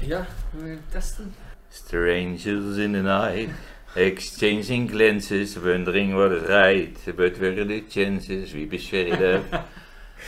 [0.00, 1.34] Ja, we testen.
[1.68, 3.50] Strangers in the night,
[3.94, 9.42] exchanging glances, wondering what is right, but where are the chances, we beschwerden.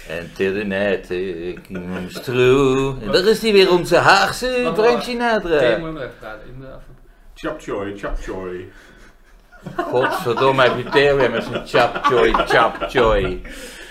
[0.09, 1.09] Until the night
[1.67, 3.03] comes through.
[3.03, 5.79] En daar is die weer, onze Haagse Frank Thea Sinatra.
[5.79, 6.49] moet nog even praten.
[6.49, 6.67] In de
[7.35, 8.73] Chapchoy, chapchoy.
[9.77, 13.41] Godverdomme, heb je weer met zijn chapchoy, chapchoy.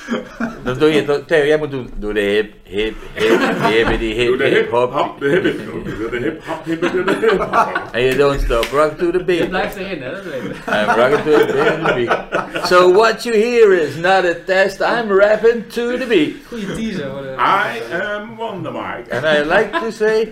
[0.64, 4.14] Dan doe je toch, Theo, jij moet doen, doe de hip, hip, hip, hip, die
[4.14, 4.92] hip, hip, hip, hop.
[4.92, 7.74] hop, de hip, hip, de hip, hop, hip, de hip, hop.
[7.92, 9.48] And you don't stop, rock to the Je beat.
[9.48, 10.10] blijft erin, hè?
[10.10, 10.56] Dat weet ik.
[10.96, 12.66] Rocking to the beat.
[12.66, 16.36] So what you hear is not a test, I'm rapping to the beat.
[16.50, 17.08] Goeie teaser.
[17.38, 19.14] I am Wonder Mike.
[19.14, 20.28] And I like to say,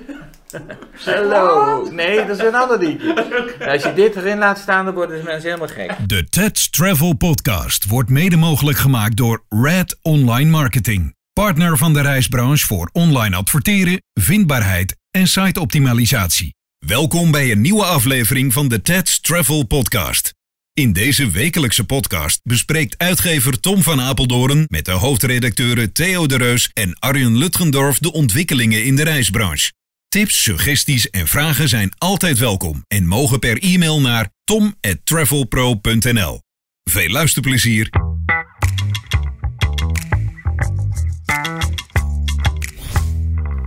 [0.92, 1.90] hello.
[1.90, 3.26] Nee, dat is een ander liedje.
[3.72, 5.94] Als je dit erin laat staan, dan worden mensen helemaal gek.
[6.06, 11.16] De TED's Travel Podcast wordt mede mogelijk gemaakt door Red Online Marketing.
[11.32, 16.54] Partner van de reisbranche voor online adverteren, vindbaarheid en siteoptimalisatie.
[16.86, 20.36] Welkom bij een nieuwe aflevering van de TED's Travel Podcast.
[20.72, 26.70] In deze wekelijkse podcast bespreekt uitgever Tom van Apeldoorn met de hoofdredacteuren Theo de Reus
[26.72, 29.72] en Arjen Lutgendorf de ontwikkelingen in de reisbranche.
[30.08, 36.40] Tips, suggesties en vragen zijn altijd welkom en mogen per e-mail naar tom@travelpro.nl.
[36.90, 37.90] Veel luisterplezier.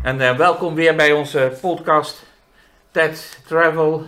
[0.03, 2.23] En eh, welkom weer bij onze podcast
[2.91, 4.05] TED Travel.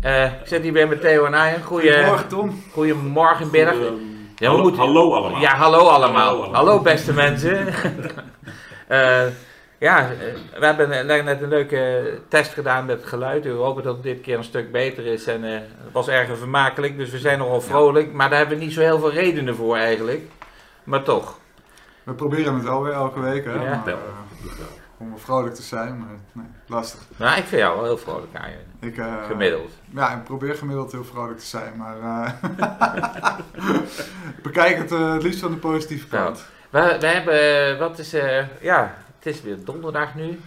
[0.00, 1.62] Eh, ik zit hier weer met Theo en.
[1.62, 2.62] Goeie, Goedemorgen Tom.
[2.72, 3.50] goedemorgen.
[3.52, 3.94] Ehm,
[4.36, 5.40] Ja, hallo, moeten- hallo allemaal.
[5.40, 6.52] Ja, hallo allemaal.
[6.54, 7.66] Hallo beste mensen.
[8.88, 9.22] Eh,
[9.82, 10.88] ja, eh, we hebben
[11.24, 13.44] net een leuke test gedaan met het geluid.
[13.44, 15.26] We hopen dat het dit keer een stuk beter is.
[15.26, 18.12] En eh, het was erg vermakelijk, dus we zijn nogal vrolijk.
[18.12, 20.20] Maar daar hebben we niet zo heel veel redenen voor eigenlijk.
[20.84, 21.38] Maar toch.
[22.02, 23.52] We proberen het wel weer elke week, hè?
[23.52, 23.58] Ja.
[23.58, 23.94] maar, Wel.
[23.96, 24.64] eh,
[24.98, 27.00] om vrolijk te zijn, maar nee, lastig.
[27.16, 28.86] Nou, ik vind jou wel heel vrolijk aan je.
[28.86, 29.70] Ik, eh, Gemiddeld.
[29.94, 32.32] Ja, ik probeer gemiddeld heel vrolijk te zijn, maar eh,
[34.42, 36.44] bekijk het eh, het liefst van de positieve Nou, kant.
[36.70, 40.40] We, we hebben, wat is, eh, ja, het is weer donderdag nu.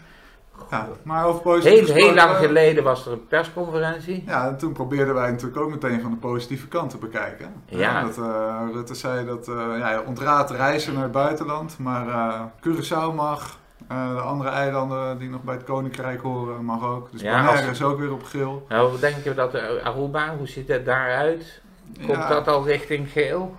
[0.72, 4.24] Ja, maar over positief Heel, heel lang geleden was er een persconferentie.
[4.28, 7.54] Ja, en toen probeerden wij natuurlijk ook meteen van de positieve kant te bekijken.
[7.66, 8.02] Ja.
[8.04, 12.42] dat, eh, Rutte zei dat eh ja, je ontraadt reizen naar het buitenland, maar eh
[12.68, 13.58] Curaçao mag.
[13.88, 17.12] de andere eilanden die nog bij het Koninkrijk horen mag ook.
[17.12, 18.66] Dus Ja, als- is ook weer op geel.
[18.70, 21.62] Nou, hoe denk je dat eh, Aruba, hoe ziet het daaruit?
[21.98, 23.56] Komt Ja, dat al richting geel?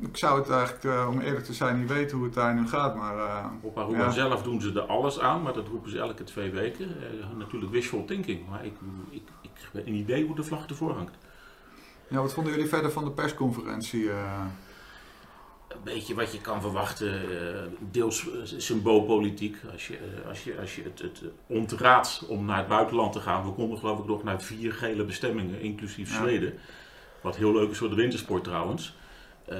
[0.00, 2.68] Ik zou het eigenlijk, eh, om eerlijk te zijn, niet weten hoe het daar nu
[2.68, 2.96] gaat.
[2.96, 4.10] Maar eh, Op Aruba Ja.
[4.10, 6.86] zelf doen ze er alles aan, maar dat roepen ze elke twee weken.
[6.86, 8.74] Eh, natuurlijk wishful thinking, maar ik,
[9.10, 11.16] ik, ik heb een idee hoe de vlag ervoor hangt.
[12.08, 14.10] ja, wat vonden jullie verder van de persconferentie?
[14.10, 17.20] Een beetje wat je kan verwachten,
[17.90, 19.56] deels symboolpolitiek.
[19.72, 23.44] Als je, als je, als je het, het ontraadt om naar het buitenland te gaan.
[23.44, 26.16] We konden geloof ik nog naar vier gele bestemmingen, inclusief Ja.
[26.16, 26.54] Zweden.
[27.20, 28.94] Wat heel leuk is voor de wintersport trouwens.
[29.50, 29.56] Eh,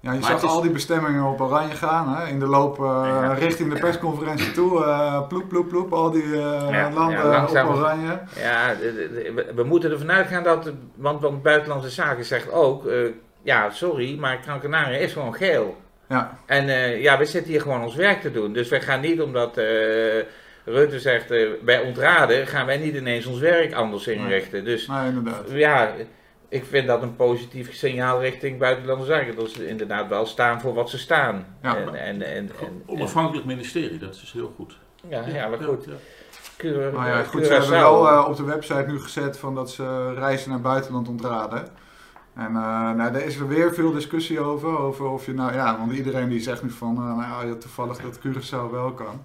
[0.00, 2.14] ja, je Maar zag al die bestemmingen op oranje gaan.
[2.16, 2.26] Hè?
[2.28, 3.32] In de loop eh, Ja.
[3.34, 4.84] richting de persconferentie toe.
[4.84, 5.92] eh ploep, ploep, ploep.
[5.92, 8.18] Al die eh, Ja, landen ja, op oranje.
[8.36, 8.74] Ja,
[9.34, 12.84] we- we moeten ervan uitgaan dat, want, want Buitenlandse Zaken zegt ook,
[13.42, 15.76] ja, sorry, maar Gran Canaria is gewoon geel.
[16.08, 16.66] Ja, En
[17.00, 18.52] ja, we zitten hier gewoon ons werk te doen.
[18.52, 19.56] Dus wij gaan niet omdat
[20.64, 21.28] Rutte zegt,
[21.64, 24.64] wij ontraden, gaan wij niet ineens ons werk anders inrichten.
[24.64, 25.42] Dus nou inderdaad.
[25.50, 25.90] ja,
[26.54, 29.36] ik vind dat een positief signaal richting Buitenlandse Zaken.
[29.36, 31.46] Dat ze inderdaad wel staan voor wat ze staan.
[31.62, 31.76] Ja.
[31.76, 34.78] en, en, en, en, en- onafhankelijk ministerie, dat is dus heel goed.
[35.08, 35.84] ja, ja, maar goed.
[35.84, 35.98] Ja, ja.
[36.56, 39.70] Cura- Maar ja, goed, ze hebben wel eh, op de website nu gezet van dat
[39.70, 41.68] ze reizen naar buitenland ontraden.
[42.34, 45.78] En eh, nou, daar is er weer veel discussie over, over of je nou, ja,
[45.78, 49.22] want iedereen die zegt nu van, eh, nou ja, toevallig dat Curaçao wel kan.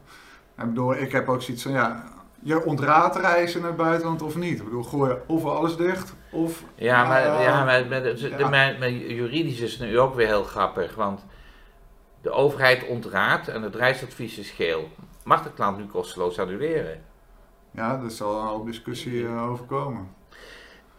[0.56, 2.04] Bedoel, ik heb ook zoiets van, ja,
[2.44, 4.58] je ontraadt reizen naar het buitenland of niet?
[4.58, 6.64] Ik bedoel, gooi je of alles dicht, of...
[6.76, 8.88] Ja, maar, eh, ja, maar met, de, ja.
[8.88, 10.96] juridisch is het nu ook weer heel grappig.
[10.96, 11.26] Want
[12.22, 14.90] de overheid ontraadt en het reisadvies is geel.
[15.24, 17.02] Mag de klant nu kosteloos annuleren?
[17.72, 20.10] Ja, er zal een hoop discussie eh, over komen.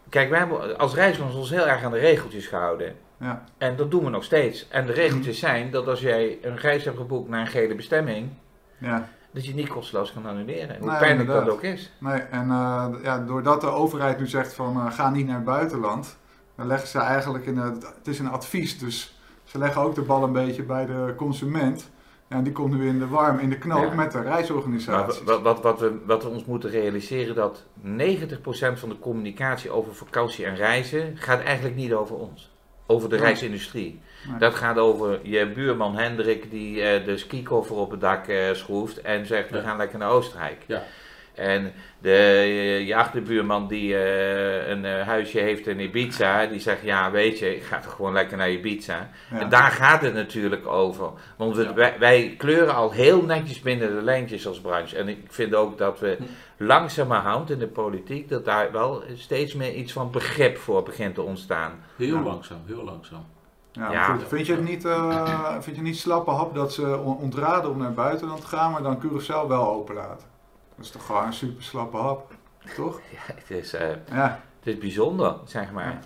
[0.09, 2.95] Kijk, wij hebben als reisbranche ons heel erg aan de regeltjes gehouden.
[3.17, 4.67] Ja, En dat doen we nog steeds.
[4.69, 8.29] En de regeltjes zijn dat als jij een reis hebt geboekt naar een gele bestemming,
[8.77, 9.09] ja.
[9.33, 10.77] Dat je niet kosteloos kan annuleren.
[10.79, 11.91] Hoe Nee, pijnlijk dat ook is.
[11.97, 15.45] Nee, en eh, ja, doordat de overheid nu zegt van eh, ga niet naar het
[15.45, 16.17] buitenland,
[16.55, 20.01] dan leggen ze eigenlijk in het, het is een advies, dus ze leggen ook de
[20.01, 21.89] bal een beetje bij de consument.
[22.27, 23.93] Ja, en die komt nu in de warm, in de knoop Ja.
[23.95, 25.23] met de Maar reisorganisaties.
[25.23, 27.87] wat, wat, wat, we, wat we ons moeten realiseren, dat 90%
[28.73, 32.51] van de communicatie over vakantie en reizen gaat eigenlijk niet over ons.
[32.87, 33.21] over de Ja.
[33.21, 34.01] reisindustrie.
[34.27, 34.37] Nee.
[34.39, 39.01] Dat gaat over je buurman Hendrik die eh, de skikoffer op het dak eh, schroeft
[39.01, 40.63] en zegt we gaan lekker naar Oostenrijk.
[40.67, 40.83] Ja.
[41.35, 46.81] En de, eh, je achterbuurman die eh, een eh, huisje heeft in Ibiza, die zegt
[46.83, 49.09] ja weet je, ik ga toch gewoon lekker naar Ibiza.
[49.31, 49.39] Ja.
[49.39, 51.09] En daar gaat het natuurlijk over.
[51.37, 51.73] Want we- Ja.
[51.73, 54.97] wij, wij kleuren al heel netjes binnen de lijntjes als branche.
[54.97, 56.23] En ik vind ook dat we Hm.
[56.65, 61.21] langzamerhand in de politiek, dat daar wel steeds meer iets van begrip voor begint te
[61.21, 61.83] ontstaan.
[61.97, 62.21] Heel Ja.
[62.23, 63.25] langzaam, heel langzaam.
[63.71, 64.05] Ja, Ja.
[64.05, 67.69] Vind, vind je het niet, eh, vind je niet slappe hap dat ze on- ontraden
[67.71, 70.27] om naar het buitenland te gaan, maar dan Curaçao wel openlaten?
[70.75, 72.31] Dat is toch gewoon een super slappe hap,
[72.75, 72.99] toch?
[73.11, 75.85] Ja, het, is, eh, Ja, het is bijzonder, zeg maar.
[75.85, 75.99] Ja.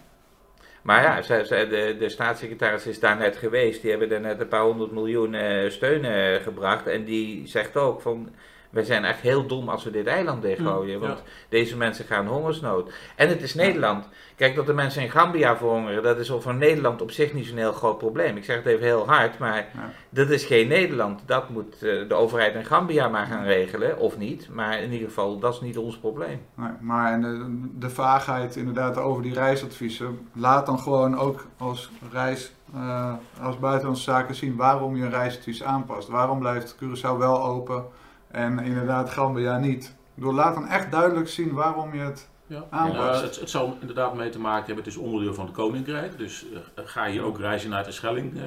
[0.81, 3.81] Maar ja, ze, ze- de, de staatssecretaris is daar net geweest.
[3.81, 6.87] Die hebben er net een paar honderd miljoen eh, steun gebracht.
[6.87, 8.29] En die zegt ook van...
[8.75, 10.99] Wij zijn echt heel dom als we dit eiland dichtgooien.
[10.99, 12.93] Mm, Want deze mensen gaan hongersnood.
[13.15, 14.07] En het is Nederland.
[14.35, 17.57] Kijk, dat de mensen in Gambia verhongeren, dat is voor Nederland op zich niet zo'n
[17.57, 18.37] heel groot probleem.
[18.37, 19.91] Ik zeg het even heel hard, maar Ja.
[20.09, 21.21] dat is geen Nederland.
[21.25, 24.49] Dat moet eh, de overheid in Gambia maar gaan regelen, of niet.
[24.51, 26.41] Maar in ieder geval, dat is niet ons probleem.
[26.55, 31.89] nee, maar en de, de vaagheid inderdaad over die reisadviezen, laat dan gewoon ook als
[32.11, 36.07] reis, eh, als buitenlandse zaken zien waarom je een reisadvies aanpast.
[36.07, 37.85] Waarom blijft Curaçao wel open
[38.35, 39.95] en inderdaad Gambia niet?
[40.15, 42.63] Door laat dan echt duidelijk zien waarom je het Ja.
[42.69, 43.19] Aanpast.
[43.21, 46.17] Eh, het, het zal inderdaad mee te maken hebben, het is onderdeel van het Koninkrijk.
[46.17, 46.45] Dus
[46.75, 48.43] eh, ga je ook reizen naar de Schelling eh,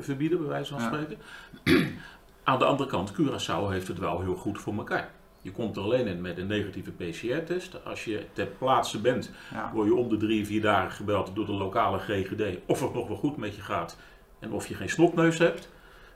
[0.00, 0.86] verbieden, bij wijze van Ja.
[0.86, 1.18] spreken.
[2.44, 5.08] Aan de andere kant, Curaçao heeft het wel heel goed voor elkaar.
[5.42, 7.84] Je komt er alleen in met een negatieve PCR-test.
[7.84, 11.46] Als je ter plaatse bent, ja, word je om de drie, vier dagen gebeld door
[11.46, 13.96] de lokale GGD of het nog wel goed met je gaat.
[14.38, 15.68] En of je geen snotneus hebt.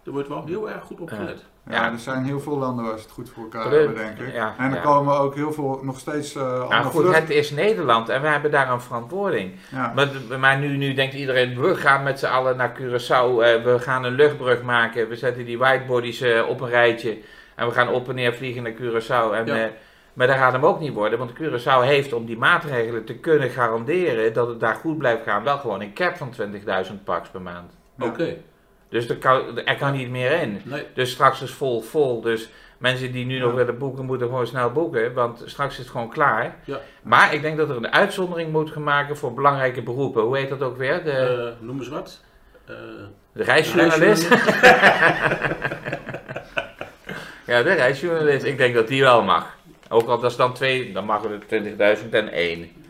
[0.04, 1.16] Er wordt wel heel erg goed op Ja.
[1.16, 1.44] gelet.
[1.66, 1.92] Ja, Ja.
[1.92, 4.32] er zijn heel veel landen waar ze het goed voor elkaar hebben, denk ik.
[4.34, 4.82] Ja, en er ja.
[4.82, 8.28] komen ook heel veel, nog steeds eh andere Nou goed, het is Nederland en we
[8.28, 9.52] hebben daar een verantwoording.
[9.70, 9.92] Ja.
[9.94, 10.08] Maar,
[10.38, 14.04] maar nu, nu denkt iedereen, we gaan met z'n allen naar Curaçao, eh, we gaan
[14.04, 17.18] een luchtbrug maken, we zetten die whitebodies eh, op een rijtje
[17.54, 19.34] en we gaan op en neer vliegen naar Curaçao.
[19.34, 19.56] En, Ja.
[19.64, 19.70] eh,
[20.12, 23.50] maar dat gaat hem ook niet worden, want Curaçao heeft om die maatregelen te kunnen
[23.50, 27.42] garanderen dat het daar goed blijft gaan, wel gewoon een cap van 20.000 paks per
[27.42, 27.72] maand.
[27.98, 28.06] Ja.
[28.06, 28.36] Oké,
[28.94, 30.60] Dus er kan, er kan niet meer in.
[30.64, 30.86] nee.
[30.94, 32.20] Dus straks is vol vol.
[32.20, 32.48] Dus
[32.78, 35.14] mensen die nu nog willen boeken, moeten gewoon snel boeken.
[35.14, 36.56] Want straks is het gewoon klaar.
[36.64, 36.80] Ja.
[37.02, 40.22] Maar ik denk dat er een uitzondering moet gemaakt voor belangrijke beroepen.
[40.22, 41.04] Hoe heet dat ook weer?
[41.04, 42.20] De, Eh, noem eens wat.
[42.66, 42.74] Eh,
[43.32, 44.28] de reisjournalist?
[47.46, 48.44] ja, de reisjournalist.
[48.44, 49.56] Ik denk dat die wel mag.
[49.88, 52.83] Ook al dat is dan twee, dan mag er 20.001.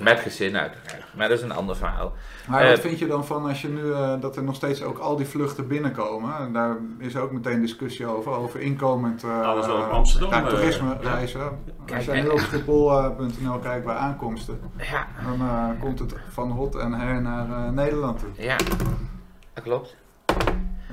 [0.00, 1.04] Met gezin uiteraard.
[1.16, 2.12] Maar dat is een ander verhaal.
[2.48, 4.82] Maar Eh, wat vind je dan van als je nu eh, dat er nog steeds
[4.82, 6.36] ook al die vluchten binnenkomen?
[6.38, 10.42] En daar is ook meteen discussie over, over inkomend eh Alles wat op Amsterdam, ja,
[10.42, 11.58] eh, toerisme reizen.
[11.84, 16.50] Kijk, Als je nu op schiphol.nl kijkt bij aankomsten, Ja, dan eh, komt het van
[16.50, 18.28] hot en her naar eh, Nederland toe.
[18.34, 18.56] ja.
[19.54, 19.96] Dat klopt.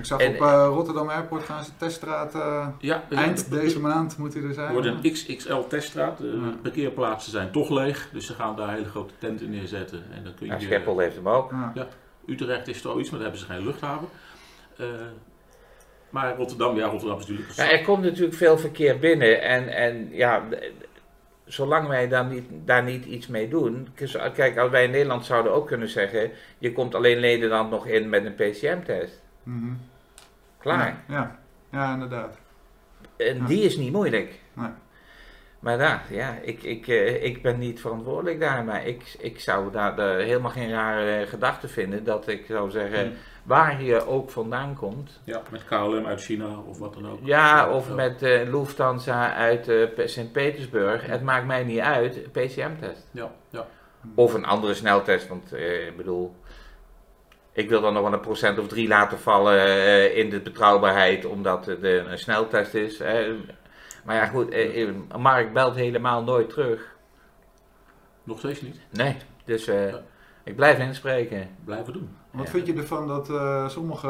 [0.04, 3.80] Ik zag En- op eh, Rotterdam Airport gaan ze teststraat eh, ja, eind ja, deze
[3.80, 4.72] maand moet hij er Het zijn.
[4.72, 6.18] wordt een XXL teststraat.
[6.18, 6.56] De Ja.
[6.62, 8.10] parkeerplaatsen zijn toch leeg.
[8.14, 10.04] Dus ze gaan daar hele grote tenten neerzetten.
[10.12, 11.52] En dan kun je, Ja, Schiphol heeft hem ook.
[11.74, 11.88] Ja.
[12.26, 14.08] Utrecht is er iets, maar daar hebben ze geen luchthaven.
[14.78, 14.86] Eh,
[16.10, 17.56] maar Rotterdam, ja, Rotterdam is natuurlijk...
[17.58, 20.44] Ja, er komt natuurlijk veel verkeer binnen en, en ja,
[21.46, 23.88] zolang wij daar niet, daar niet iets mee doen.
[24.34, 28.10] Kijk, als wij in Nederland zouden ook kunnen zeggen, je komt alleen Nederland nog in
[28.10, 29.22] met een PCM-test.
[29.44, 29.72] Mhm.
[30.64, 31.04] Klaar.
[31.08, 31.40] Ja, ja.
[31.72, 32.38] ja, inderdaad.
[33.18, 33.46] En Ja.
[33.46, 34.40] die is niet moeilijk.
[34.54, 34.70] Nee.
[35.60, 39.72] Maar daar, ja, ik, ik, eh, ik ben niet verantwoordelijk daar, maar ik, ik zou
[39.72, 43.14] daar eh, helemaal geen rare eh, gedachte vinden dat ik zou zeggen, Hmm.
[43.44, 47.20] waar je ook vandaan komt, Ja, met KLM uit China of wat dan ook.
[47.22, 51.06] Ja, of met eh, Lufthansa uit eh, Pe- Sint-Petersburg.
[51.06, 53.08] Het maakt mij niet uit, PCR-test.
[53.12, 53.66] Ja, ja.
[54.16, 56.36] Of een andere sneltest, want eh, ik bedoel...
[57.54, 61.26] Ik wil dan nog wel een procent of drie laten vallen eh, in de betrouwbaarheid,
[61.26, 62.98] omdat het eh, een sneltest is.
[64.06, 66.96] Maar ja, goed, eh, Mark belt helemaal nooit terug.
[68.24, 68.80] Nog steeds niet.
[68.90, 70.02] Nee, dus Ja.
[70.44, 71.50] ik blijf inspreken.
[71.66, 72.18] Blijven doen.
[72.34, 72.52] Wat Ja.
[72.52, 74.08] vind je ervan dat eh, sommige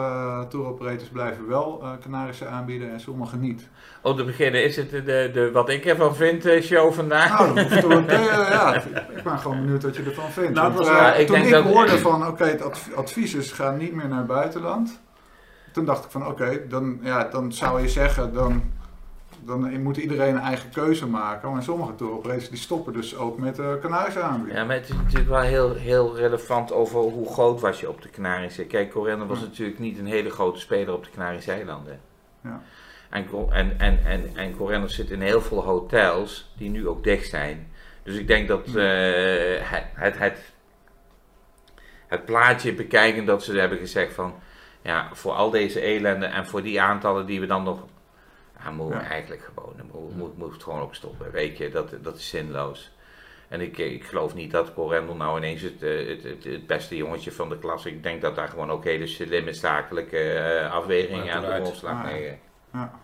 [0.50, 3.70] touroperators blijven wel eh Canarische aanbieden en sommige niet?
[4.02, 7.40] Om te beginnen is het de, de, de wat ik ervan vind eh, show vandaag.
[7.40, 8.10] Nou, dat hoeft
[8.52, 8.74] ja,
[9.16, 10.54] ik ben gewoon benieuwd wat je ervan vindt.
[10.54, 13.52] Nou, Want, ja, ik toen denk ik dat- hoorde van, oké, het adv- advies is,
[13.52, 15.02] ga niet meer naar het buitenland.
[15.72, 18.64] Toen dacht ik van, oké, dan, ja, dan zou je zeggen, dan,
[19.46, 21.52] dan moet iedereen een eigen keuze maken.
[21.52, 24.56] Maar sommige touroperators die stoppen dus ook met de Canarische aanbieden.
[24.62, 28.02] Ja, maar het is natuurlijk wel heel, heel relevant over hoe groot was je op
[28.02, 28.66] de Canarische.
[28.66, 29.46] Kijk, Corendon was Ja.
[29.46, 32.00] natuurlijk niet een hele grote speler op de Canarische eilanden.
[32.44, 32.62] Ja.
[33.10, 37.30] En, en, en, en, en Corendon zit in heel veel hotels die nu ook dicht
[37.30, 37.72] zijn.
[38.04, 38.80] Dus ik denk dat Ja.
[38.80, 40.52] eh, het, het, het,
[42.08, 44.34] het plaatje bekijken dat ze hebben gezegd van,
[44.82, 47.80] ja, voor al deze elenden en voor die aantallen die we dan nog,
[48.78, 49.02] we Ja.
[49.02, 52.92] eigenlijk gewoon, moet, moet, moet het gewoon ook stoppen, weet je, dat, dat is zinloos.
[53.48, 56.96] En ik, ik geloof niet dat Corendel nou ineens het, eh, het, het, het beste
[56.96, 57.92] jongetje van de klas is.
[57.92, 62.10] Ik denk dat daar gewoon ook hele slimme zakelijke eh, afwegingen aan de grondslag Ah,
[62.10, 62.16] ja.
[62.16, 62.40] liggen.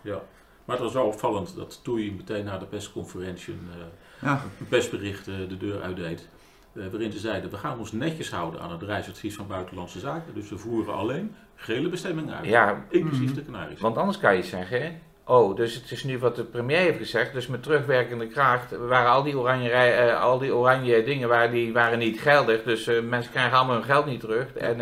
[0.02, 0.22] Ja.
[0.64, 4.68] Maar het was wel opvallend dat Toei meteen na de persconferentie een, eh, Ja, een
[4.68, 6.28] persbericht de deur uitdeed.
[6.74, 10.34] eh, waarin ze zeiden, we gaan ons netjes houden aan het reisadvies van Buitenlandse Zaken.
[10.34, 12.46] Dus we voeren alleen gele bestemmingen uit.
[12.46, 13.34] Ja, Inclusief Mhm.
[13.34, 13.82] de Canarische.
[13.82, 15.00] Want anders kan je zeggen,
[15.30, 19.10] oh, dus het is nu wat de premier heeft gezegd, dus met terugwerkende kracht waren
[19.10, 23.02] al die oranje, eh, al die oranje dingen waren, die waren niet geldig, dus eh,
[23.02, 24.52] mensen krijgen allemaal hun geld niet terug.
[24.54, 24.78] En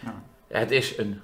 [0.00, 0.22] Ja.
[0.48, 1.20] het is een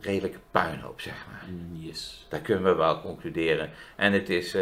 [0.00, 1.48] redelijke puinhoop, zeg maar.
[1.72, 2.26] Yes.
[2.28, 3.70] Dat kunnen we wel concluderen.
[3.96, 4.52] En het is,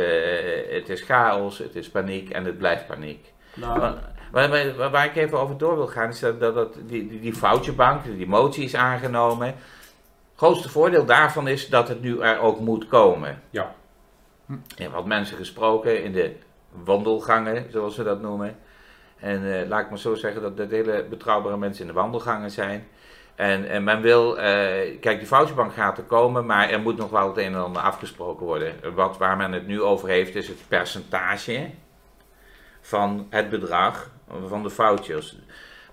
[0.70, 3.32] het is chaos, het is paniek en het blijft paniek.
[3.54, 6.74] Nou, Waar, waar- waar- waar ik even over door wil gaan, is dat, dat, dat
[6.86, 9.54] die, die, die foutjebank, die motie is aangenomen.
[10.40, 13.42] Het grootste voordeel daarvan is dat het nu er ook moet komen.
[13.50, 13.74] Ja.
[14.48, 16.36] Ik heb wat mensen gesproken in de
[16.70, 18.56] wandelgangen, zoals ze dat noemen.
[19.16, 22.50] En eh, laat ik maar zo zeggen dat dat hele betrouwbare mensen in de wandelgangen
[22.50, 22.86] zijn.
[23.34, 27.10] En, en men wil, eh, kijk, die foutjebank gaat er komen, maar er moet nog
[27.10, 28.94] wel het een en ander afgesproken worden.
[28.94, 31.70] Wat, waar men het nu over heeft, is het percentage
[32.80, 34.10] van het bedrag
[34.46, 35.38] van de foutjes.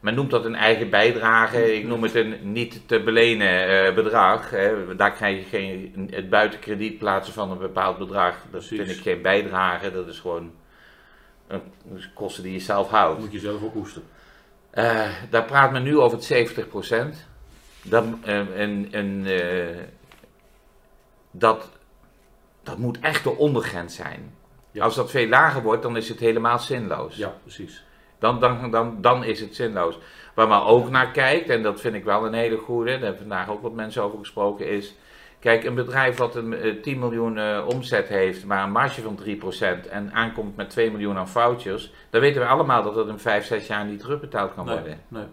[0.07, 4.49] Men noemt dat een eigen bijdrage, ik noem het een niet te belenen eh, bedrag.
[4.49, 4.95] Hè.
[4.95, 8.33] Daar krijg je geen, het buitenkrediet plaatsen van een bepaald bedrag.
[8.33, 8.77] Dat Precies.
[8.77, 10.51] vind ik geen bijdrage, dat is gewoon
[11.47, 11.61] een,
[12.13, 13.19] kosten die je zelf houdt.
[13.19, 14.03] moet je zelf ook hoesten.
[14.69, 17.27] Eh, daar praat men nu over het 70%.
[17.81, 19.25] Dat, eh, en, en,
[21.31, 21.69] dat,
[22.63, 24.33] dat moet echt de ondergrens zijn.
[24.71, 24.83] Ja.
[24.83, 27.15] Als dat veel lager wordt, dan is het helemaal zinloos.
[27.15, 27.85] Ja, precies.
[28.19, 29.97] Dan, dan, dan, dan is het zinloos.
[30.33, 33.17] Waar men ook naar kijkt, en dat vind ik wel een hele goede, daar hebben
[33.17, 34.95] vandaag ook wat mensen over gesproken, is...
[35.39, 39.19] Kijk, een bedrijf wat een eh, 10 miljoen eh, omzet heeft, maar een marge van
[39.85, 43.19] 3% en aankomt met 2 miljoen aan foutjes, dan weten we allemaal dat dat in
[43.19, 44.99] 5, 6 jaar niet terugbetaald kan Nee, worden.
[45.07, 45.23] nee.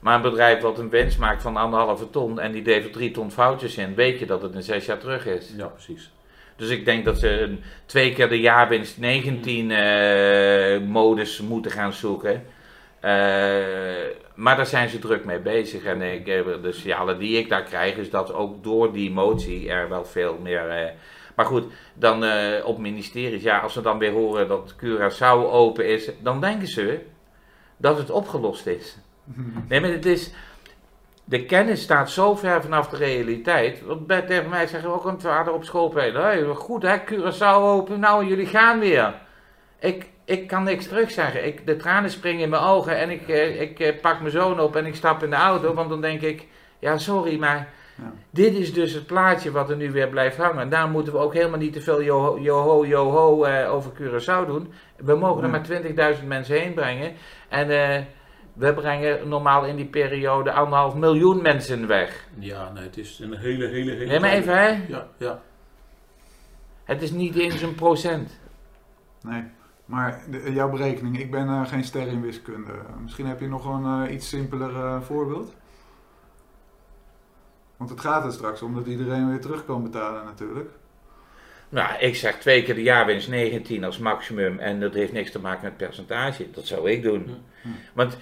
[0.00, 3.30] Maar een bedrijf wat een winst maakt van anderhalve ton en die levert 3 ton
[3.30, 5.52] foutjes in, weet je dat het in 6 jaar terug is.
[5.56, 6.12] Ja, precies.
[6.62, 11.92] Dus ik denk dat ze een, twee keer de jaarwinst 19 eh, modus moeten gaan
[11.92, 12.44] zoeken.
[13.00, 13.12] Eh,
[14.34, 15.84] maar daar zijn ze druk mee bezig.
[15.84, 19.88] En ik, de signalen die ik daar krijg is dat ook door die motie er
[19.88, 20.68] wel veel meer...
[20.68, 20.90] eh,
[21.36, 21.64] maar goed,
[21.94, 22.24] dan
[22.64, 27.00] op ministeries, ja, als ze dan weer horen dat Curaçao open is, dan denken ze
[27.76, 28.96] dat het opgelost is.
[29.68, 30.32] Nee, maar het is...
[31.24, 33.84] De kennis staat zo ver vanaf de realiteit.
[33.84, 38.00] Want bij, tegen mij zeggen ook een vader op school: hey, goed hè, Curaçao open,
[38.00, 39.14] nou jullie gaan weer.
[39.80, 41.46] Ik, ik kan niks terug zeggen.
[41.46, 44.60] Ik, de tranen springen in mijn ogen en ik, eh, ik eh, pak mijn zoon
[44.60, 45.74] op en ik stap in de auto.
[45.74, 46.46] Want dan denk ik:
[46.78, 48.12] ja, sorry, maar Ja.
[48.30, 50.60] dit is dus het plaatje wat er nu weer blijft hangen.
[50.62, 54.46] En daar moeten we ook helemaal niet te veel joho, joho, joho eh, over Curaçao
[54.46, 54.72] doen.
[54.96, 57.12] We mogen er maar 20.000 mensen heen brengen.
[57.48, 58.00] En eh,
[58.52, 62.26] we brengen normaal in die periode anderhalf miljoen mensen weg.
[62.38, 64.04] Ja, nee, het is een hele, hele, hele...
[64.06, 64.84] Nee, maar even hè.
[64.88, 65.42] Ja, ja.
[66.84, 68.40] Het is niet eens een procent.
[69.22, 69.44] Nee,
[69.84, 72.72] maar de- jouw berekening, ik ben eh, geen ster in wiskunde.
[73.02, 75.54] Misschien heb je nog een eh, iets simpeler eh, voorbeeld?
[77.76, 80.70] Want het gaat er straks om dat iedereen weer terug kan betalen natuurlijk.
[81.68, 85.40] Nou, ik zeg twee keer de jaarwinst 19 als maximum en dat heeft niks te
[85.40, 86.50] maken met percentage.
[86.50, 87.26] Dat zou ik doen.
[87.62, 87.68] Hm.
[87.92, 88.16] Want,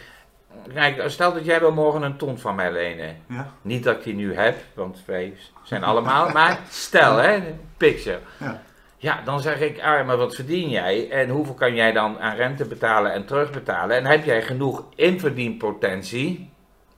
[0.74, 3.16] kijk, stel dat jij wil morgen een ton van mij lenen.
[3.28, 8.18] Ja, Niet dat ik die nu heb, want wij zijn allemaal, maar stel hè, picture.
[8.36, 8.62] Ja.
[8.96, 12.36] Ja, dan zeg ik, ah, maar wat verdien jij en hoeveel kan jij dan aan
[12.36, 13.96] rente betalen en terugbetalen?
[13.96, 16.50] En heb jij genoeg inverdienpotentie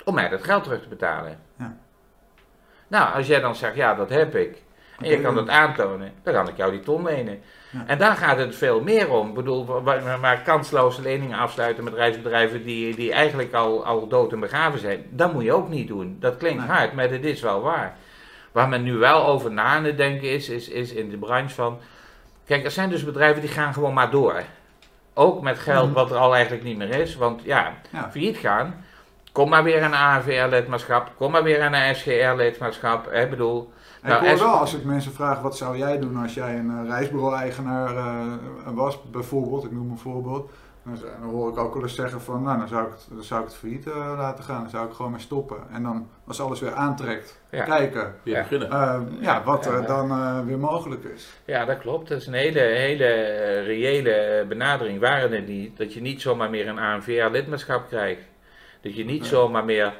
[0.04, 1.38] om mij dat geld terug te betalen?
[1.58, 1.76] Ja.
[2.88, 4.62] Nou, als jij dan zegt, ja, dat heb ik,
[4.98, 7.42] en je kan dat aantonen, dan kan ik jou die ton lenen.
[7.72, 7.84] Ja.
[7.86, 9.28] En daar gaat het veel meer om.
[9.28, 9.82] Ik bedoel,
[10.20, 15.04] maar kansloze leningen afsluiten met reisbedrijven die, die eigenlijk al, al dood en begraven zijn,
[15.10, 16.16] dat moet je ook niet doen.
[16.20, 16.70] Dat klinkt Nee.
[16.76, 17.96] hard, maar het is wel waar.
[18.52, 21.54] Waar men nu wel over na aan het denken is, is, is in de branche
[21.54, 21.78] van...
[22.46, 24.42] Kijk, er zijn dus bedrijven die gaan gewoon maar door.
[25.14, 25.94] Ook met geld Mhm.
[25.94, 27.16] wat er al eigenlijk niet meer is.
[27.16, 28.10] Want ja, Ja.
[28.10, 28.84] failliet gaan...
[29.32, 31.10] Kom maar weer aan een ANVR-lidmaatschap.
[31.16, 33.12] Kom maar weer aan een SGR-lidmaatschap.
[33.12, 33.72] Ik bedoel...
[34.02, 36.58] En Nou, ik hoor wel als ik mensen vraag, wat zou jij doen als jij
[36.58, 38.22] een eh, reisbureau-eigenaar eh,
[38.74, 40.50] was, bijvoorbeeld, ik noem een voorbeeld.
[40.84, 43.22] Dan, dan hoor ik ook wel eens zeggen van, nou dan zou ik het, dan
[43.24, 44.60] zou ik het failliet eh, laten gaan.
[44.60, 45.56] Dan zou ik gewoon mee stoppen.
[45.72, 47.64] En dan, als alles weer aantrekt, Ja.
[47.64, 48.38] kijken Ja.
[48.40, 48.68] beginnen.
[49.20, 51.32] ja, wat er dan weer mogelijk is.
[51.44, 52.08] Ja, dat klopt.
[52.08, 53.06] Dat is een hele, hele
[53.60, 55.00] reële benadering.
[55.00, 58.22] Waren het niet dat je niet zomaar meer een ANVR-lidmaatschap krijgt.
[58.80, 59.28] Dat je niet Nee.
[59.28, 59.94] zomaar meer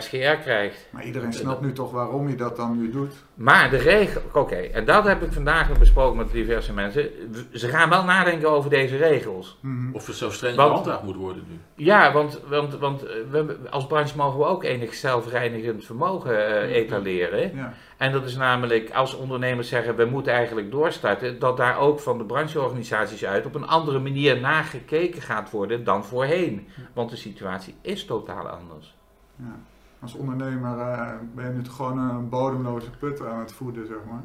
[0.00, 0.86] SGR krijgt.
[0.90, 3.12] Maar iedereen snapt nu toch waarom je dat dan nu doet.
[3.36, 7.10] Maar de regel, oké, en dat heb ik vandaag nog besproken met diverse mensen.
[7.52, 9.58] Ze gaan wel nadenken over deze regels.
[9.60, 9.92] Mhm.
[9.92, 11.84] Of het zo streng gehandhaafd moet worden nu.
[11.84, 16.74] Ja, want, want, want eh, we, als branche mogen we ook enig zelfreinigend vermogen eh,
[16.74, 17.56] etaleren.
[17.56, 17.74] Ja.
[17.96, 22.18] En dat is namelijk als ondernemers zeggen we moeten eigenlijk doorstarten, dat daar ook van
[22.18, 26.68] de brancheorganisaties uit op een andere manier nagekeken gaat worden dan voorheen.
[26.92, 28.94] Want de situatie is totaal anders.
[29.36, 29.56] Ja.
[30.02, 33.96] Als ondernemer eh, ben je nu toch gewoon een bodemloze put aan het voeden, zeg
[34.10, 34.22] maar.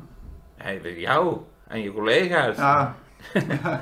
[0.55, 1.37] Hey, jou
[1.67, 2.57] en je collega's.
[2.57, 2.95] Ja,
[3.33, 3.81] Ja.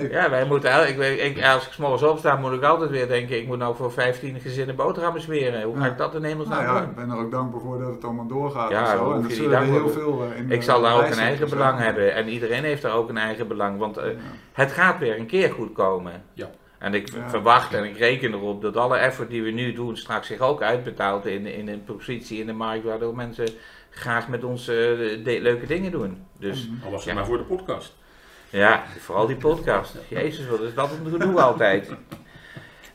[0.10, 3.08] ja, wij moeten, ik, weet- ik, als ik 's morgens opsta, moet ik altijd weer
[3.08, 5.62] denken, ik moet nou voor 15 gezinnen boterhammen smeren.
[5.62, 5.90] Hoe ga Ja.
[5.90, 6.88] ik dat in Nou hemelsnaam ja, doen?
[6.88, 9.12] ik ben er ook dankbaar voor dat het allemaal doorgaat Ja, en zo.
[9.12, 11.78] En dat zullen heel veel eh, in Ik de zal daar ook een eigen belang
[11.78, 14.18] hebben en iedereen heeft daar ook een eigen belang, want eh, Ja.
[14.52, 16.12] het gaat weer een keer goed komen.
[16.32, 16.50] Ja.
[16.82, 17.28] En ik Ja.
[17.30, 20.62] verwacht en ik reken erop dat alle effort die we nu doen straks zich ook
[20.62, 23.48] uitbetaalt in, in een positie in de markt waardoor mensen
[23.90, 24.74] graag met ons eh,
[25.24, 26.26] de- leuke dingen doen.
[26.38, 26.84] Dus Mhm.
[26.84, 27.14] Al was het Ja.
[27.14, 27.94] maar voor de podcast.
[28.50, 29.94] ja, vooral die podcast.
[30.08, 31.90] Jezus, wat is dat een gedoe altijd.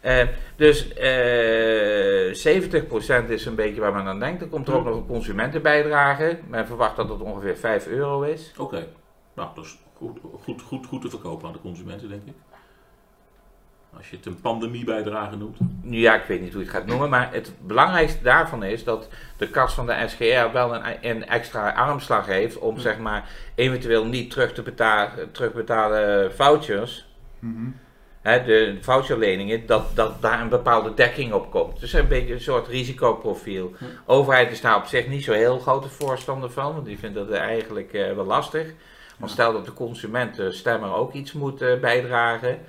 [0.02, 4.42] Eh, dus eh 70% is een beetje waar men aan denkt.
[4.42, 6.40] Er komt er ook nog een consumentenbijdrage.
[6.48, 8.54] Men verwacht dat het ongeveer 5 euro is.
[8.58, 8.88] Oké.
[9.36, 12.34] Nou, dat is goed, goed, goed, goed te verkopen aan de consumenten, denk ik.
[13.98, 15.58] Als je het een pandemiebijdrage noemt.
[15.82, 19.08] Ja, ik weet niet hoe je het gaat noemen, maar het belangrijkste daarvan is dat
[19.38, 24.06] de kas van de SGR wel een, een extra armslag heeft om zeg maar eventueel
[24.06, 27.06] niet terug te betalen, terugbetalen vouchers,
[27.40, 27.70] Mhm.
[28.22, 31.80] hè, de voucherleningen, dat, dat daar een bepaalde dekking op komt.
[31.80, 33.74] Dus een beetje een soort risicoprofiel.
[34.06, 37.32] Overheid is daar op zich niet zo heel grote voorstander van, want die vindt dat
[37.32, 38.68] eigenlijk eh, wel lastig.
[39.18, 42.60] Want stel dat de consument, stemmer ook iets moet eh, bijdragen.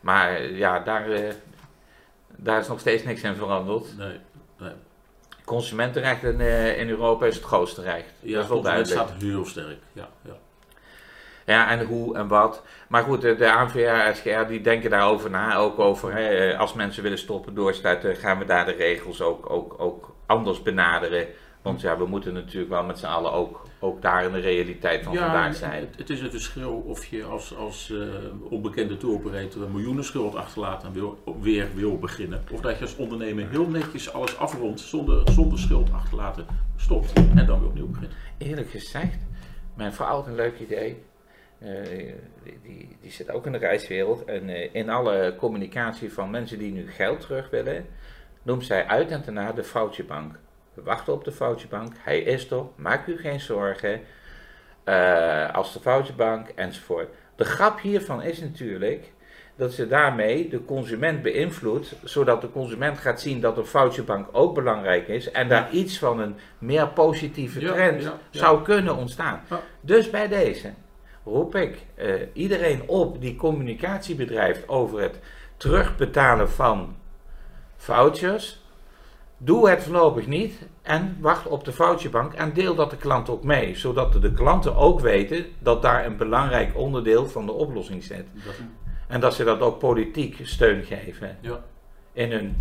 [0.00, 1.34] Maar eh, ja, daar, eh,
[2.36, 3.96] daar is nog steeds niks in veranderd.
[3.96, 4.18] Nee.
[4.58, 4.72] nee.
[5.44, 8.12] Consumentenrechten eh, in Europa is het grootste recht.
[8.20, 9.78] Ja, dat is wel het staat heel sterk.
[9.92, 10.36] Ja, ja.
[11.46, 12.62] Ja, en hoe en wat.
[12.88, 15.56] Maar goed, de, de ANVR SGR die denken daarover na.
[15.56, 19.74] Ook over, hè, als mensen willen stoppen doorstarten, gaan we daar de regels ook, ook,
[19.78, 21.26] ook anders benaderen.
[21.68, 25.04] Want ja, we moeten natuurlijk wel met z'n allen ook, ook daar in de realiteit
[25.04, 25.80] van vandaag zijn.
[25.80, 27.98] Het, het is een verschil of je als, als eh,
[28.50, 32.44] onbekende touroperator een miljoenen schuld achterlaat en wil, weer wil beginnen.
[32.52, 37.46] Of dat je als ondernemer heel netjes alles afrondt zonder, zonder schuld achterlaten, stopt en
[37.46, 38.12] dan weer opnieuw begint.
[38.38, 39.18] Eerlijk gezegd,
[39.74, 41.02] mijn vrouw had een leuk idee.
[41.58, 41.68] Eh,
[42.42, 44.24] die, die, die zit ook in de reiswereld.
[44.24, 47.86] En eh, in alle communicatie van mensen die nu geld terug willen,
[48.42, 50.38] noemt zij uit en daarna de foutjebank.
[50.78, 51.92] We wachten op de foutjebank.
[51.98, 52.62] Hij is er.
[52.76, 54.00] Maak u geen zorgen.
[54.84, 57.08] Eh, als de foutjebank enzovoort.
[57.36, 59.12] De grap hiervan is natuurlijk
[59.56, 64.54] dat ze daarmee de consument beïnvloedt, zodat de consument gaat zien dat een foutjebank ook
[64.54, 68.38] belangrijk is en daar iets van een meer positieve trend ja, ja.
[68.38, 69.40] zou kunnen ontstaan.
[69.80, 70.72] Dus bij deze
[71.24, 75.18] roep ik eh, iedereen op die communicatie bedrijft over het
[75.56, 76.96] terugbetalen van
[77.76, 78.66] vouchers.
[79.40, 83.44] Doe het voorlopig niet en wacht op de foutjebank en deel dat de klant ook
[83.44, 88.26] mee, zodat de, klanten ook weten dat daar een belangrijk onderdeel van de oplossing zit.
[88.44, 88.54] Dat,
[89.06, 91.60] En dat ze dat ook politiek steun geven ja.
[92.12, 92.56] in hun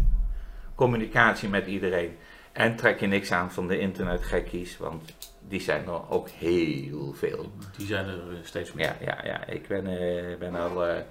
[0.75, 2.15] communicatie met iedereen.
[2.51, 5.15] En trek je niks aan van de internetgekkies, want
[5.47, 7.51] die zijn er ook heel veel.
[7.77, 8.85] Die zijn er eh, steeds meer.
[8.85, 9.45] Ja, ja, ja.
[9.45, 10.85] ik ben, eh, ben al.
[10.85, 11.01] eh,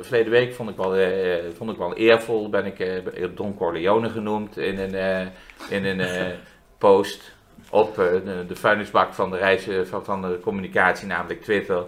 [0.00, 2.48] verleden week vond ik wel, eh, vond ik wel eervol.
[2.48, 5.26] Ben ik eh, Don Corleone genoemd in een, eh,
[5.68, 6.26] in een eh,
[6.78, 7.34] post
[7.70, 11.84] op eh, de, de vuilnisbak van de, reis, eh, van, van de communicatie, namelijk Twitter.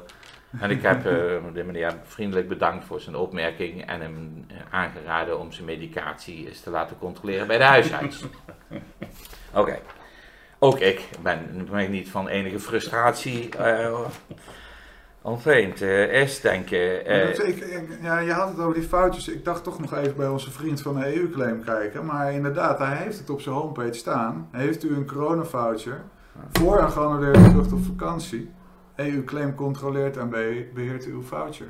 [0.61, 5.39] En ik heb eh, die manier vriendelijk bedankt voor zijn opmerking en hem eh, aangeraden
[5.39, 8.25] om zijn medicatie eens te laten controleren bij de huisarts.
[9.55, 9.79] Oké.
[10.59, 13.49] Ook ik ben, ben niet van enige frustratie
[15.29, 15.83] eh ontvreemd.
[15.83, 17.07] Eh is denken.
[17.07, 19.29] eh, Maar dat- ik, ik- ja, je had het over die foutjes.
[19.29, 22.05] Ik dacht toch nog even bij onze vriend van de EU-claim kijken.
[22.07, 24.49] Maar inderdaad, hij heeft het op zijn homepage staan.
[24.53, 26.01] Heeft u een coronavoucher
[26.53, 28.51] voor een geannuleerde vlucht op vakantie?
[28.97, 31.67] EU-claim controleert en be- beheert uw voucher.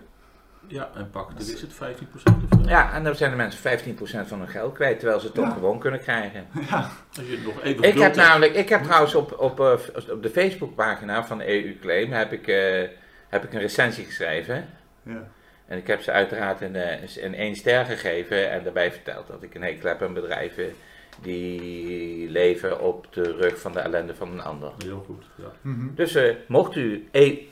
[0.66, 1.76] Ja, en pak, dit is het 15%
[2.14, 2.20] of
[2.62, 2.68] zo.
[2.68, 5.44] ja, en dan zijn de mensen 15% van hun geld kwijt, terwijl ze het toch
[5.46, 5.50] Ja.
[5.52, 6.46] gewoon kunnen krijgen.
[6.70, 8.16] Als je nog even Ik heb hebt.
[8.16, 9.72] namelijk, ik heb trouwens op, op, eh,
[10.12, 12.88] op de Facebookpagina van EU Claim heb ik, eh,
[13.28, 14.68] heb ik een recensie geschreven.
[15.02, 15.28] Ja.
[15.66, 19.42] En ik heb ze uiteraard een, eh, een één ster gegeven en daarbij verteld dat
[19.42, 20.74] ik een hekel heb aan bedrijven
[21.22, 24.72] die leven op de rug van de ellende van een ander.
[24.84, 25.24] Heel goed.
[25.34, 25.52] Ja.
[25.60, 25.94] Mhm.
[25.94, 27.46] Dus eh, mocht u e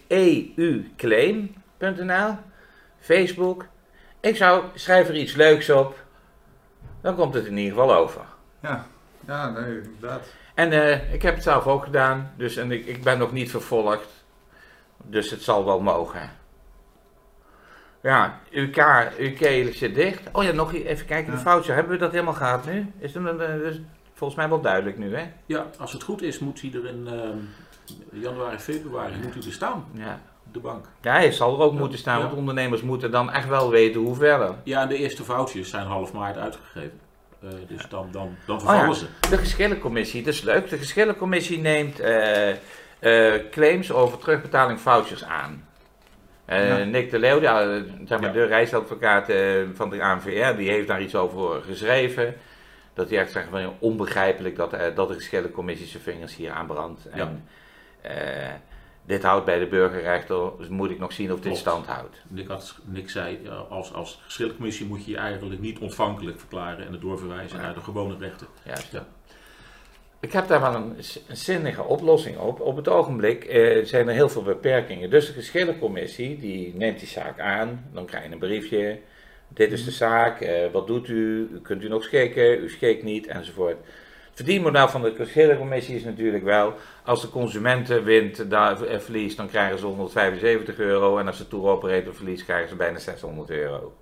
[0.56, 2.34] euclaim.nl,
[3.00, 3.66] Facebook,
[4.20, 6.04] ik zou schrijf er iets leuks op,
[7.00, 8.22] dan komt het in ieder geval over.
[8.62, 8.86] Ja.
[9.26, 10.26] ja, nee, inderdaad.
[10.54, 13.50] En eh, ik heb het zelf ook gedaan, dus en ik, ik ben nog niet
[13.50, 14.15] vervolgd,
[15.06, 16.30] dus het zal wel mogen.
[18.02, 18.76] Ja, UK,
[19.18, 20.20] UK zit dicht.
[20.32, 21.74] Oh ja, nog even kijken, de voucher.
[21.74, 22.92] Hebben we dat helemaal gehad nu?
[22.98, 23.80] Is het een- eh, dus
[24.14, 25.24] volgens mij wel duidelijk nu, hè?
[25.46, 27.36] ja, als het goed is, moet hij er in ehm,
[28.22, 30.20] januari, februari moet hij er staan, Ja.
[30.52, 30.86] de bank.
[31.00, 32.24] Ja, hij zal er ook Ja, moeten staan, ja.
[32.24, 34.54] want ondernemers moeten dan echt wel weten hoe verder.
[34.64, 37.00] Ja, en de eerste vouchers zijn half maart uitgegeven.
[37.42, 39.06] Eh, dus dan, dan, dan Oh vervallen ja, ze.
[39.30, 40.68] de geschillencommissie, dat is leuk.
[40.68, 42.54] De geschillencommissie neemt eh,
[42.98, 45.64] eh, claims over terugbetaling vouchers aan.
[46.48, 46.76] Ja.
[46.84, 48.32] Nick de Leeuw, ja, eh, zeg maar Ja.
[48.34, 49.26] de reisadvocaat
[49.74, 52.34] van de ANVR, die heeft daar iets over geschreven.
[52.94, 57.08] Dat hij echt zegt van onbegrijpelijk dat, dat de geschillencommissie zijn vingers hier aanbrandt.
[57.08, 57.44] En
[59.04, 61.58] dit houdt bij de burgerrechter, dus moet ik nog zien of dit Klopt.
[61.58, 62.22] stand houdt.
[62.28, 66.92] Nick, had, Nick zei, als, als geschillencommissie moet je je eigenlijk niet ontvankelijk verklaren en
[66.92, 68.46] het doorverwijzen naar de gewone rechten.
[68.64, 68.92] Juist.
[68.92, 69.06] Ja.
[70.20, 70.96] Ik heb daar wel een,
[71.28, 72.60] zinnige oplossing op.
[72.60, 75.10] Op het ogenblik eh, zijn er heel veel beperkingen.
[75.10, 77.84] Dus de geschillencommissie die neemt die zaak aan.
[77.92, 78.98] Dan krijg je een briefje.
[79.48, 80.40] Dit is de zaak.
[80.40, 81.48] eh, wat doet u?
[81.62, 82.62] Kunt u nog schikken?
[82.62, 83.76] U schikt niet enzovoort.
[83.76, 86.74] Het verdienmodel van de geschillencommissie is natuurlijk wel.
[87.04, 91.18] Als de consument wint, daar eh, verliest, dan krijgen ze 175 euro.
[91.18, 93.92] En als de tour operator verliest, krijgen ze bijna 600 euro.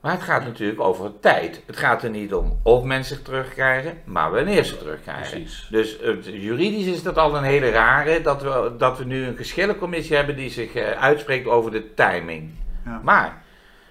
[0.00, 1.62] Maar het gaat natuurlijk over tijd.
[1.66, 5.40] Het gaat er niet om of mensen zich terugkrijgen, maar wanneer ze terugkrijgen.
[5.40, 5.66] Precies.
[5.70, 9.36] Dus het, juridisch is dat al een hele rare dat we, dat we nu een
[9.36, 12.50] geschillencommissie hebben die zich eh, uitspreekt over de timing.
[12.84, 13.00] Ja.
[13.02, 13.42] Maar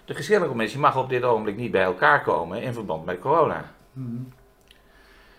[0.06, 3.72] de geschillencommissie mag op dit ogenblik niet bij elkaar komen in verband met corona.
[3.94, 4.22] Mhm.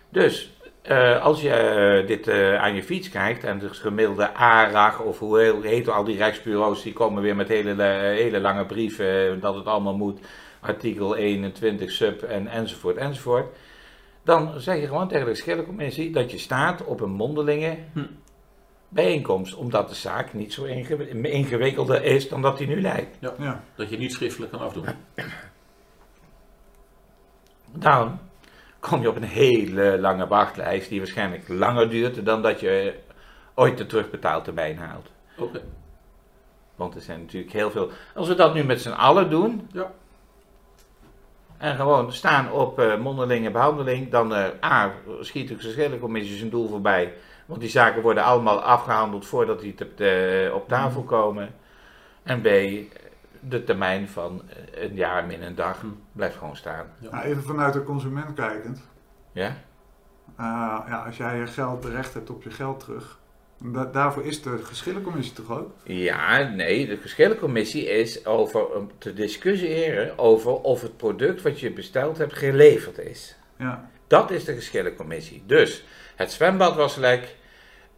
[0.08, 5.00] Dus eh, als je eh, dit eh, aan je fiets kijkt en de gemiddelde ARAG
[5.00, 9.40] of hoe heet al die rechtsbureaus, die komen weer met hele, hele lange brieven eh,
[9.40, 10.20] dat het allemaal moet,
[10.60, 13.56] artikel 21 sub en enzovoort enzovoort.
[14.24, 18.06] Dan zeg je gewoon tegen de geschillencommissie dat je staat op een mondelinge Hm.
[18.88, 23.16] bijeenkomst, omdat de zaak niet zo ingew- ingewikkelder is dan dat die nu lijkt.
[23.38, 23.62] Ja.
[23.74, 24.84] Dat je niet schriftelijk kan afdoen.
[27.72, 28.18] Dan
[28.80, 32.94] kom je op een hele lange wachtlijst die waarschijnlijk langer duurt dan dat je
[33.54, 35.10] ooit de terugbetaaltermijn haalt.
[35.38, 35.60] Oké.
[36.76, 37.90] Want er zijn natuurlijk heel veel.
[38.14, 39.68] Als we dat nu met z'n allen doen.
[39.72, 39.92] Ja.
[41.60, 44.10] En gewoon staan op eh, mondelinge behandeling.
[44.10, 44.90] Dan eh, A.
[45.20, 47.14] Schiet de geschillencommissie zijn doel voorbij.
[47.46, 51.54] Want die zaken worden allemaal afgehandeld voordat die te- te- op tafel komen.
[52.22, 52.44] En B.
[53.40, 55.86] De termijn van eh, een jaar min een dag Hm.
[56.12, 56.86] blijft gewoon staan.
[56.98, 58.88] Nou, even vanuit de consument kijkend.
[59.32, 59.46] Ja?
[60.36, 63.18] Eh, ja, als jij je geld recht hebt op je geld terug.
[63.62, 65.70] Da- daarvoor is de geschillencommissie toch ook?
[65.84, 68.66] Ja, nee, de geschillencommissie is over
[68.98, 73.36] te discussiëren over of het product wat je besteld hebt geleverd is.
[73.58, 73.90] Ja.
[74.06, 75.42] Dat is de geschillencommissie.
[75.46, 75.84] Dus
[76.16, 77.36] het zwembad was lek,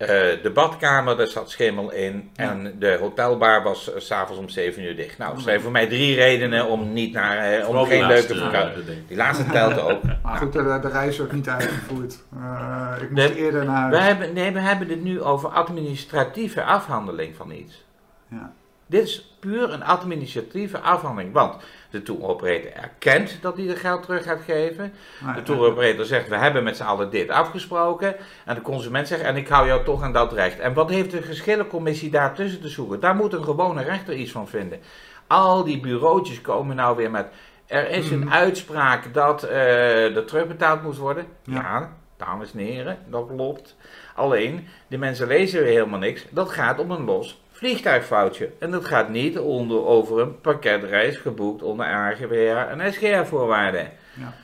[0.03, 4.83] eh, de badkamer, daar zat schimmel in en de hotelbar was s s'avonds om 7
[4.83, 5.19] uur dicht.
[5.19, 8.41] Nou, dat zijn voor mij drie redenen om niet naar, eh, om geen leuke eh,
[8.41, 8.83] vakantie.
[9.09, 10.03] Die laatste telt ook.
[10.23, 12.19] Maar goed, de, de reis is ook niet uitgevoerd.
[12.37, 14.09] Eh, ik moest eerder naar We huis.
[14.09, 17.85] hebben, nee, we hebben het nu over administratieve afhandeling van iets.
[18.29, 18.53] Ja.
[18.87, 21.33] Dit is puur een administratieve afhandeling.
[21.33, 21.63] Want
[21.93, 24.93] de tour operator erkent dat hij er geld terug gaat geven.
[25.35, 28.15] De tour operator zegt, we hebben met z'n allen dit afgesproken.
[28.45, 30.59] En de consument zegt, en ik hou jou toch aan dat recht.
[30.59, 33.01] En wat heeft de geschillencommissie daartussen te zoeken?
[33.01, 34.81] Daar moet een gewone rechter iets van vinden.
[35.27, 37.27] Al die bureautjes komen nou weer met...
[37.67, 38.33] Er is een Mhm.
[38.33, 41.27] uitspraak dat eh er terugbetaald moet worden.
[41.45, 41.55] Ja.
[41.55, 41.93] Ja.
[42.17, 43.77] dames en heren, dat klopt.
[44.15, 46.27] Alleen, de mensen lezen weer helemaal niks.
[46.31, 48.51] Dat gaat om een los vliegtuigfoutje.
[48.59, 53.91] En dat gaat niet onder, over een pakketreis geboekt onder AGWR en SGR-voorwaarden.
[54.15, 54.35] Ja.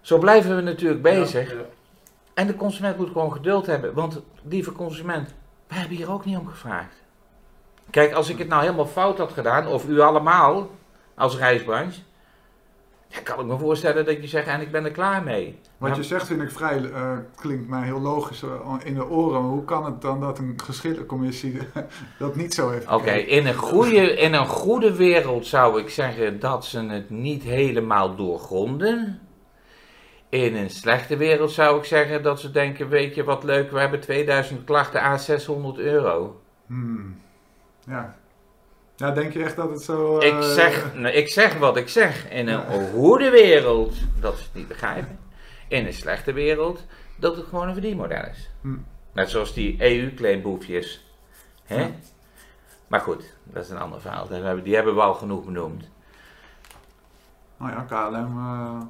[0.00, 1.50] Zo blijven we natuurlijk bezig.
[1.50, 1.64] Ja, ja.
[2.34, 3.94] En de consument moet gewoon geduld hebben.
[3.94, 5.34] Want, lieve consument,
[5.68, 7.02] wij hebben hier ook niet om gevraagd.
[7.90, 10.70] Kijk, als ik het nou helemaal fout had gedaan, of u allemaal,
[11.14, 12.00] als reisbranche,
[13.14, 15.58] dan kan ik me voorstellen dat je zegt, en ik ben er klaar mee.
[15.78, 19.42] Wat je zegt vind ik vrij, eh, klinkt mij heel logisch eh, in de oren.
[19.42, 21.58] Maar hoe kan het dan dat een geschillencommissie
[22.18, 26.40] dat niet zo heeft Oké, in, een goede, in een goede wereld zou ik zeggen
[26.40, 29.20] dat ze het niet helemaal doorgronden.
[30.28, 33.78] In een slechte wereld zou ik zeggen dat ze denken, weet je wat leuk, we
[33.78, 36.40] hebben 2000 klachten aan 600 euro.
[36.66, 37.16] Hmm.
[37.86, 38.16] Ja.
[39.02, 40.18] Nou, denk je echt dat het zo...
[40.18, 42.28] eh, Ik zeg, nee, ik zeg wat ik zeg.
[42.30, 45.18] In een goede wereld dat ze het niet begrijpen.
[45.68, 46.84] In een slechte wereld
[47.16, 48.50] dat het gewoon een verdienmodel is.
[48.60, 48.76] Hm.
[49.12, 51.04] Net zoals die EU-claimboefjes.
[51.64, 51.80] Hè?
[51.80, 51.90] Ja.
[52.86, 54.26] Maar goed, dat is een ander verhaal.
[54.28, 55.88] Die hebben, die hebben we al genoeg benoemd.
[57.56, 58.80] Nou ja, KLM eh,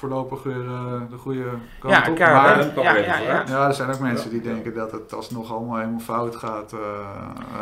[0.00, 1.44] voorlopig weer eh, de goede
[1.80, 2.18] kant Ja, op.
[2.18, 3.04] Maar- ja, ja, vooruit.
[3.06, 3.44] ja.
[3.48, 4.52] ja, er zijn ook mensen die Ja.
[4.52, 6.72] denken dat het alsnog allemaal helemaal fout gaat.
[6.72, 7.60] eh eh,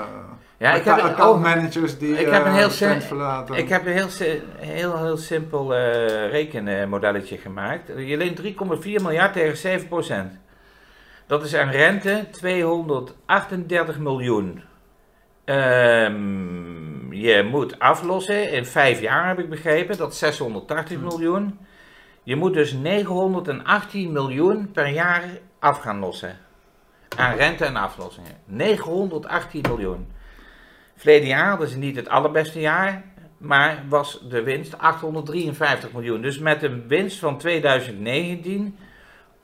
[0.57, 2.70] Ja, ik heb, oh, accountmanagers die ik heb een heel
[3.01, 3.55] verlaten.
[3.55, 4.09] ik heb een heel,
[4.57, 7.88] heel, heel simpel eh, rekenmodelletje gemaakt.
[7.96, 10.38] Je leent 3,4 miljard tegen 7%
[11.27, 14.62] Dat is aan rente 238 miljoen.
[15.44, 19.96] Ehm, je moet aflossen in vijf jaar, heb ik begrepen.
[19.96, 21.59] Dat is 680 miljoen.
[22.29, 25.25] Je moet dus 918 miljoen per jaar
[25.59, 26.38] af gaan lossen.
[27.17, 28.37] Aan rente en aflossingen.
[28.45, 30.07] 918 miljoen.
[30.97, 33.05] Verleden jaar, dat is niet het allerbeste jaar,
[33.38, 36.23] maar was de winst 853 miljoen.
[36.23, 38.79] Dus met een winst van 2019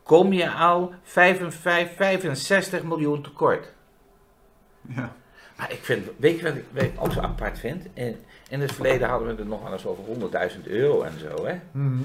[0.03, 3.73] kom je al 55, 65 miljoen tekort.
[4.95, 5.13] Ja.
[5.57, 6.43] Maar ik vind, weet je
[6.73, 7.87] wat ik, ook zo apart vind?
[7.95, 8.17] In,
[8.49, 10.05] in het verleden hadden we het nog wel eens over
[10.57, 11.61] 100.000 euro en zo, hè?
[11.73, 12.03] Mhm.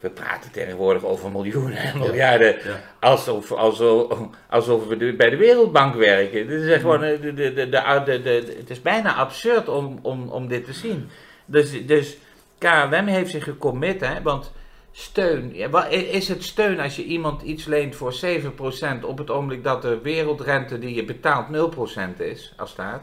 [0.00, 2.56] We praten tegenwoordig over miljoenen en miljarden.
[2.64, 2.80] Ja.
[3.00, 6.46] Alsof, alsof, alsof we de- bij de Wereldbank werken.
[6.48, 9.68] Dit is echt gewoon, eh, de, de, de, de, de, de- het is bijna absurd
[9.68, 11.08] om, om, om dit te zien.
[11.44, 12.16] Dus, dus
[12.58, 14.52] KLM heeft zich gecommit, hè, want
[14.92, 15.54] steun.
[15.90, 19.98] Is het steun als je iemand iets leent voor 7% op het ogenblik dat de
[20.02, 23.02] wereldrente die je betaalt 0% is, als staat?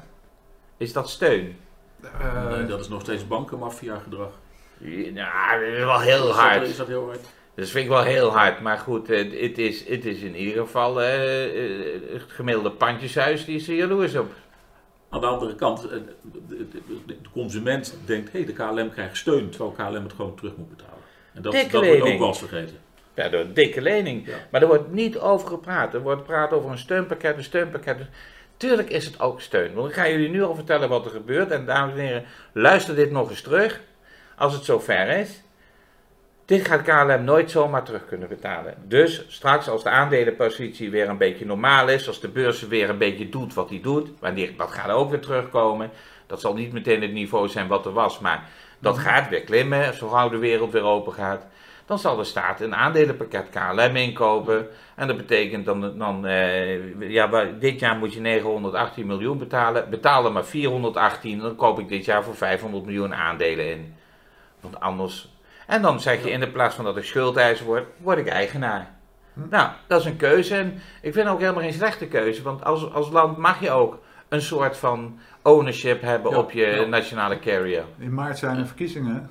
[0.77, 1.57] Is dat steun?
[2.03, 4.29] Eh, Nee, dat is nog steeds bankenmafia gedrag.
[4.79, 6.67] Ja, dat is wel heel hard.
[6.67, 7.19] Is dat heel hard?
[7.55, 11.01] Dat vind ik wel heel hard, maar goed, het is, het is in ieder geval
[11.01, 14.31] eh, het gemiddelde pandjeshuis, die is er jaloers op.
[15.09, 16.05] Aan de andere kant, eh, de,
[16.47, 20.55] de- de- de consument denkt, hé, de KLM krijgt steun, terwijl KLM het gewoon terug
[20.55, 20.93] moet betalen.
[21.33, 22.19] En dat, Dikke dat wordt ook lening.
[22.19, 22.75] wel eens vergeten.
[23.13, 24.27] Ja, door een dikke lening.
[24.27, 24.33] Ja.
[24.51, 25.93] Maar er wordt niet over gepraat.
[25.93, 27.97] Er wordt gepraat over een steunpakket, een steunpakket.
[28.57, 29.73] Tuurlijk is het ook steun.
[29.73, 31.51] Want ik ga jullie nu al vertellen wat er gebeurt.
[31.51, 33.81] En dames en heren, luister dit nog eens terug.
[34.37, 35.41] Als het zover is.
[36.45, 38.75] Dit gaat KLM nooit zomaar terug kunnen betalen.
[38.83, 42.07] Dus straks als de aandelenpositie weer een beetje normaal is.
[42.07, 44.09] Als de beurs weer een beetje doet wat hij doet.
[44.19, 45.89] Wanneer, dat gaat ook weer terugkomen.
[46.27, 48.19] Dat zal niet meteen het niveau zijn wat er was.
[48.19, 49.93] Maar dat gaat weer klimmen.
[49.93, 51.45] Zo gauw de wereld weer open gaat
[51.87, 54.67] dan zal de staat een aandelenpakket KLM inkopen.
[54.95, 59.89] En dat betekent dan, dan eh, ja, dit jaar moet je 918 miljoen betalen.
[59.89, 63.95] Betaal er maar 418, dan koop ik dit jaar voor 500 miljoen aandelen in.
[64.69, 65.35] Want anders.
[65.67, 68.95] En dan zeg je in de plaats van dat ik schuldeiser word, word ik eigenaar.
[69.33, 70.55] Nou, dat is een keuze.
[70.55, 72.41] En ik vind ook helemaal geen slechte keuze.
[72.43, 73.99] Want als, als land mag je ook
[74.29, 76.85] een soort van ownership hebben Ja, op je ja.
[76.85, 77.83] nationale carrier.
[77.97, 79.29] in maart zijn er verkiezingen.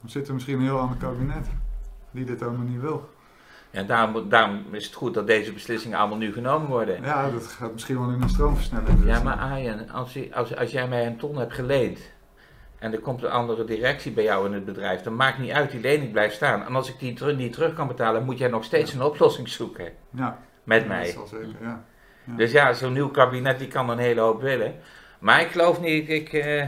[0.00, 1.46] Dan zit er misschien een heel ander kabinet
[2.10, 3.08] die dit allemaal niet wil.
[3.70, 7.02] En daarom, daarom is het goed dat deze beslissingen allemaal nu genomen worden.
[7.02, 9.00] Ja, dat gaat misschien wel in een stroomversnelling.
[9.00, 9.06] dus.
[9.06, 11.98] Ja, maar Arjen, als, als, als jij mij een ton hebt geleend
[12.78, 15.70] en er komt een andere directie bij jou in het bedrijf, dan maakt niet uit,
[15.70, 16.64] die lening blijft staan.
[16.64, 19.92] En als ik die niet terug kan betalen, moet jij nog steeds een oplossing zoeken
[20.10, 21.06] Ja, met dat mij.
[21.06, 21.84] zal zeker, ja.
[22.24, 22.34] Ja.
[22.36, 24.74] Dus ja, zo'n nieuw kabinet die kan een hele hoop willen.
[25.18, 26.66] Maar ik geloof niet, ik, eh,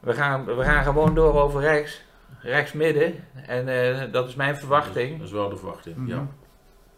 [0.00, 2.04] we, gaan, we gaan gewoon door over rechts,
[2.40, 3.24] rechts-midden.
[3.46, 5.18] En eh, dat is mijn verwachting.
[5.18, 6.16] Dat is wel de verwachting, ja.
[6.16, 6.24] Mhm.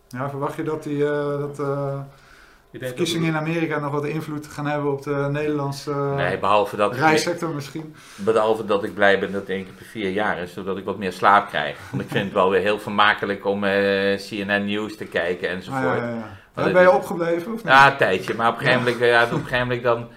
[0.08, 2.00] Ja, verwacht je dat die eh, dat, eh,
[2.80, 6.98] verkiezingen in Amerika nog wat invloed gaan hebben op de Nederlandse Nee, behalve dat, ik,
[7.00, 7.94] reissector misschien?
[8.16, 10.84] behalve dat ik blij ben dat het één keer per vier jaar is, zodat ik
[10.84, 11.76] wat meer slaap krijg.
[11.90, 15.54] Want ik vind het wel weer heel vermakelijk om eh, CNN News te kijken Ah,
[15.54, 15.82] enzovoort.
[15.82, 16.40] ja, ja, ja, ja.
[16.54, 17.72] Maar Ben je opgebleven of niet?
[17.72, 20.08] een tijdje, maar op een gegeven moment, ja, op een gegeven moment dan...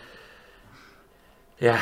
[1.57, 1.77] Ja,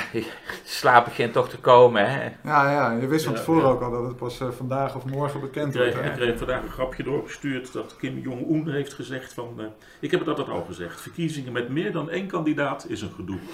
[0.64, 2.24] slaap begint toch te komen, hè.
[2.44, 3.70] Ja, ja, je wist van Ja, tevoren ja.
[3.70, 5.96] ook al dat het pas eh, vandaag of morgen bekend wordt.
[5.96, 9.54] ik kreeg vandaag een grapje doorgestuurd dat Kim Jong-un heeft gezegd van...
[9.58, 9.66] eh,
[10.00, 13.40] ik heb het altijd al gezegd, verkiezingen met meer dan één kandidaat is een gedoe.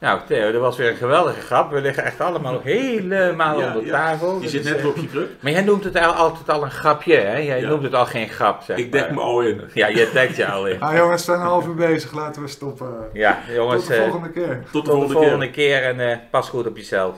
[0.00, 1.70] Nou, Theo, dat was weer een geweldige grap.
[1.70, 3.92] We liggen echt allemaal helemaal Ja, onder ja.
[3.92, 4.34] tafel.
[4.34, 5.28] Je Dat zit net eh, op je kruk.
[5.40, 7.36] Maar jij noemt het al- altijd al een grapje, hè?
[7.36, 7.68] Jij Ja.
[7.68, 9.14] noemt het al geen grap, zeg Ik dek maar.
[9.14, 9.60] me al in.
[9.74, 10.80] Ja, je dekt je al in.
[10.86, 12.94] Ah jongens, we zijn een half uur bezig, laten we stoppen.
[13.12, 14.46] Ja, jongens, Tot de eh, volgende keer.
[14.46, 15.80] Tot de tot de volgende, volgende keer.
[15.80, 17.14] keer en eh, pas goed op jezelf.